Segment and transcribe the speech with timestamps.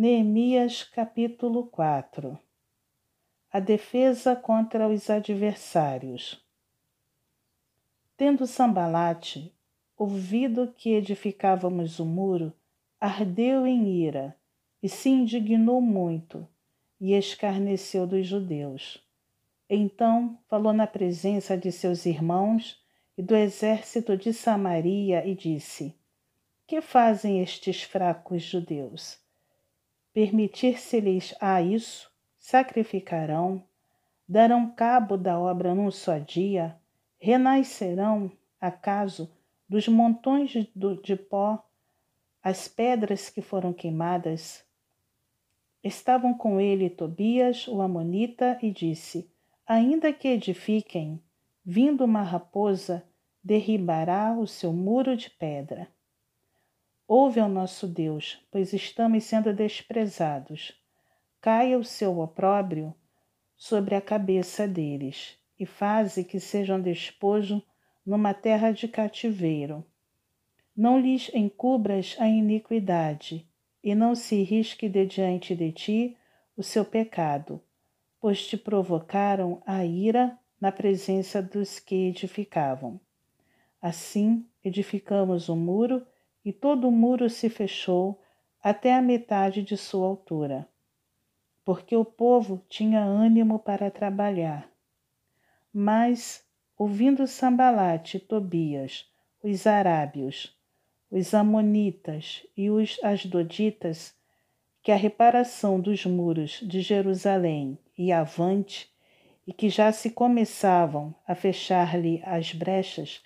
[0.00, 2.38] Neemias capítulo 4
[3.50, 6.40] A defesa contra os adversários.
[8.16, 9.52] Tendo Sambalate
[9.96, 12.52] ouvido que edificávamos o muro,
[13.00, 14.36] ardeu em ira
[14.80, 16.46] e se indignou muito
[17.00, 19.04] e escarneceu dos judeus.
[19.68, 22.80] Então falou na presença de seus irmãos
[23.16, 25.92] e do exército de Samaria e disse:
[26.68, 29.26] Que fazem estes fracos judeus?
[30.18, 33.62] Permitir-se-lhes a isso, sacrificarão,
[34.28, 36.76] darão cabo da obra num só dia,
[37.20, 38.28] renascerão,
[38.60, 39.30] acaso,
[39.68, 41.64] dos montões de, pó,
[42.42, 44.66] as pedras que foram queimadas.
[45.84, 49.30] Estavam com ele Tobias, o Amonita, e disse:
[49.64, 51.22] Ainda que edifiquem,
[51.64, 53.04] vindo uma raposa,
[53.40, 55.86] derribará o seu muro de pedra.
[57.10, 60.78] Ouve ao nosso Deus, pois estamos sendo desprezados.
[61.40, 62.94] Caia o seu opróbrio
[63.56, 67.62] sobre a cabeça deles, e faze que sejam despojo
[68.04, 69.82] numa terra de cativeiro.
[70.76, 73.48] Não lhes encubras a iniquidade,
[73.82, 76.16] e não se risque de diante de ti
[76.58, 77.58] o seu pecado,
[78.20, 83.00] pois te provocaram a ira na presença dos que edificavam.
[83.80, 86.06] Assim edificamos o muro
[86.48, 88.18] e todo o muro se fechou
[88.62, 90.66] até a metade de sua altura,
[91.62, 94.66] porque o povo tinha ânimo para trabalhar.
[95.70, 96.42] Mas,
[96.78, 99.06] ouvindo Sambalate e Tobias,
[99.42, 100.56] os arábios,
[101.10, 104.16] os amonitas e os asdoditas,
[104.82, 108.90] que a reparação dos muros de Jerusalém ia avante
[109.46, 113.22] e que já se começavam a fechar-lhe as brechas,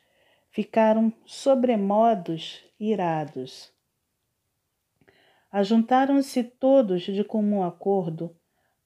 [0.53, 3.72] ficaram sobremodos irados.
[5.50, 8.34] Ajuntaram-se todos de comum acordo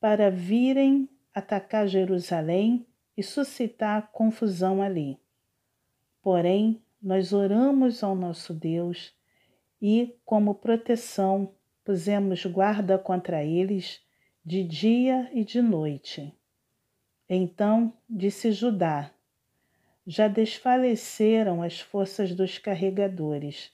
[0.00, 2.86] para virem atacar Jerusalém
[3.16, 5.18] e suscitar confusão ali.
[6.22, 9.14] Porém, nós oramos ao nosso Deus
[9.80, 11.54] e, como proteção,
[11.84, 14.00] pusemos guarda contra eles
[14.44, 16.32] de dia e de noite.
[17.28, 19.10] Então disse Judá:
[20.06, 23.72] Já desfaleceram as forças dos carregadores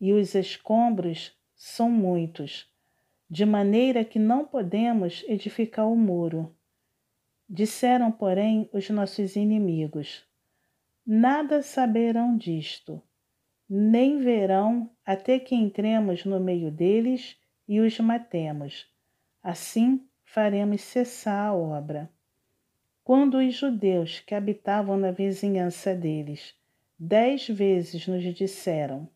[0.00, 2.70] e os escombros são muitos,
[3.28, 6.54] de maneira que não podemos edificar o muro.
[7.48, 10.24] Disseram, porém, os nossos inimigos:
[11.04, 13.02] Nada saberão disto,
[13.68, 18.86] nem verão até que entremos no meio deles e os matemos.
[19.42, 22.10] Assim faremos cessar a obra.
[23.06, 26.56] Quando os judeus que habitavam na vizinhança deles
[26.98, 29.08] dez vezes nos disseram: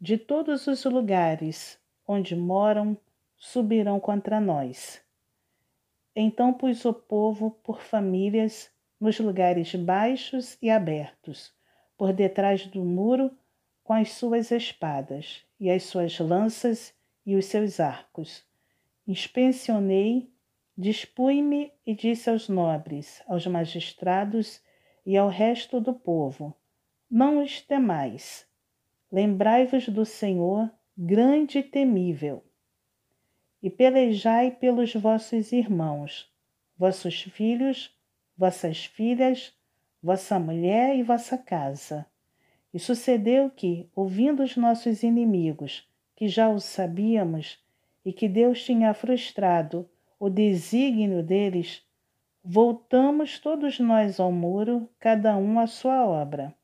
[0.00, 2.96] de todos os lugares onde moram
[3.36, 5.02] subirão contra nós.
[6.16, 11.52] Então pus o povo por famílias nos lugares baixos e abertos,
[11.98, 13.30] por detrás do muro,
[13.84, 16.94] com as suas espadas, e as suas lanças
[17.26, 18.46] e os seus arcos.
[19.06, 20.32] Inspensionei,
[20.80, 24.62] dispui-me e disse aos nobres, aos magistrados
[25.04, 26.54] e ao resto do povo:
[27.10, 28.48] Não os temais
[29.12, 32.44] Lembrai-vos do Senhor, grande e temível,
[33.60, 36.32] e pelejai pelos vossos irmãos,
[36.78, 37.92] vossos filhos,
[38.38, 39.52] vossas filhas,
[40.00, 42.06] vossa mulher e vossa casa.
[42.72, 47.58] E sucedeu que, ouvindo os nossos inimigos, que já o sabíamos,
[48.04, 49.90] e que Deus tinha frustrado
[50.20, 51.82] o desígnio deles,
[52.44, 56.54] voltamos todos nós ao muro, cada um à sua obra.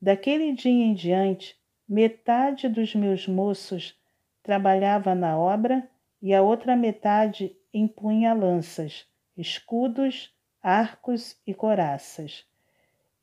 [0.00, 1.58] Daquele dia em diante,
[1.88, 3.98] Metade dos meus moços
[4.42, 5.88] trabalhava na obra
[6.20, 10.30] e a outra metade empunha lanças, escudos,
[10.62, 12.44] arcos e coraças.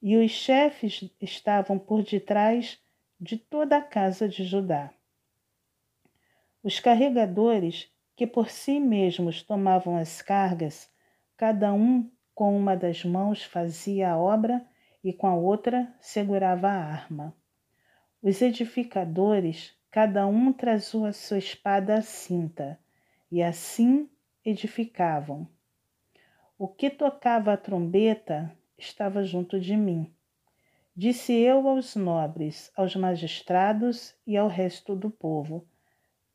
[0.01, 2.81] E os chefes estavam por detrás
[3.21, 4.91] de toda a casa de Judá.
[6.63, 10.89] Os carregadores, que por si mesmos tomavam as cargas,
[11.35, 14.65] cada um com uma das mãos fazia a obra
[15.03, 17.35] e com a outra segurava a arma.
[18.21, 22.79] Os edificadores, cada um trazia a sua espada à cinta,
[23.31, 24.09] e assim
[24.43, 25.47] edificavam.
[26.57, 30.13] O que tocava a trombeta estava junto de mim.
[30.95, 35.67] Disse eu aos nobres, aos magistrados e ao resto do povo: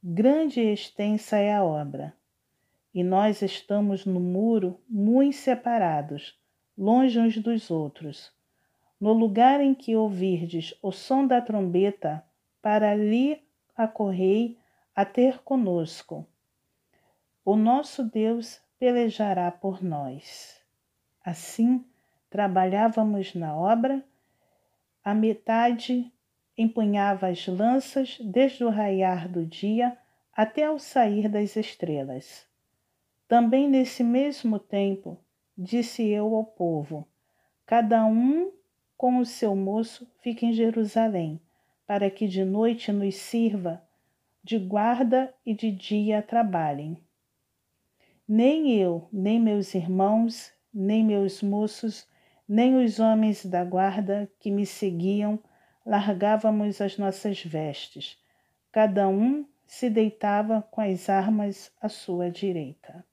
[0.03, 2.15] Grande e extensa é a obra,
[2.93, 6.39] e nós estamos no muro muito separados,
[6.77, 8.33] longe uns dos outros
[9.01, 12.23] no lugar em que ouvirdes o som da trombeta,
[12.61, 13.43] para ali
[13.75, 14.59] acorrei
[14.95, 16.27] a ter conosco,
[17.43, 20.61] o nosso Deus pelejará por nós.
[21.25, 21.83] Assim,
[22.29, 24.05] trabalhávamos na obra,
[25.03, 26.13] a metade
[26.61, 29.97] empunhava as lanças desde o raiar do dia
[30.31, 32.47] até o sair das estrelas.
[33.27, 35.17] Também nesse mesmo tempo,
[35.57, 37.09] disse eu ao povo:
[37.65, 38.53] Cada um
[38.95, 41.41] com o seu moço fique em Jerusalém,
[41.87, 43.83] para que de noite nos sirva
[44.45, 47.03] de guarda e de dia trabalhem.
[48.29, 52.07] Nem eu, nem meus irmãos, nem meus moços,
[52.47, 55.39] nem os homens da guarda que me seguiam
[55.91, 58.17] largávamos as nossas vestes.
[58.71, 63.05] Cada um se deitava com as armas à sua direita.